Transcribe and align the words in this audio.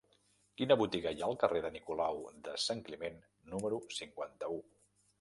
Quina 0.61 0.77
botiga 0.81 1.11
hi 1.17 1.21
ha 1.25 1.27
al 1.27 1.37
carrer 1.43 1.61
de 1.67 1.71
Nicolau 1.77 2.23
de 2.49 2.57
Sant 2.67 2.85
Climent 2.91 3.23
número 3.55 3.83
cinquanta-u? 4.03 4.63